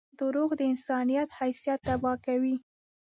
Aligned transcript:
•دروغ 0.19 0.49
د 0.59 0.61
انسان 0.71 1.05
حیثیت 1.39 1.79
تباه 1.87 2.17
کوي. 2.25 2.55